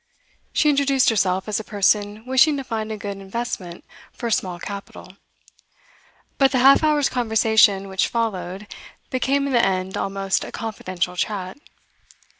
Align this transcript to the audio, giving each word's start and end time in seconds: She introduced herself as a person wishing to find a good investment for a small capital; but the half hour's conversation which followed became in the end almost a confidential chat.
She 0.51 0.67
introduced 0.71 1.09
herself 1.11 1.47
as 1.47 1.59
a 1.59 1.63
person 1.63 2.25
wishing 2.25 2.57
to 2.57 2.63
find 2.63 2.91
a 2.91 2.97
good 2.97 3.17
investment 3.19 3.85
for 4.11 4.25
a 4.25 4.31
small 4.31 4.57
capital; 4.59 5.15
but 6.39 6.51
the 6.51 6.57
half 6.57 6.83
hour's 6.83 7.07
conversation 7.07 7.87
which 7.87 8.07
followed 8.07 8.65
became 9.11 9.45
in 9.45 9.53
the 9.53 9.63
end 9.63 9.95
almost 9.97 10.43
a 10.43 10.51
confidential 10.51 11.15
chat. 11.15 11.59